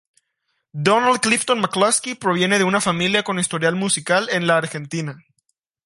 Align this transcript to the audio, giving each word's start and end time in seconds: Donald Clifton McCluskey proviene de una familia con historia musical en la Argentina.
Donald 0.73 1.19
Clifton 1.19 1.59
McCluskey 1.61 2.15
proviene 2.15 2.57
de 2.57 2.63
una 2.63 2.81
familia 2.81 3.21
con 3.21 3.37
historia 3.37 3.71
musical 3.71 4.29
en 4.31 4.47
la 4.47 4.57
Argentina. 4.57 5.23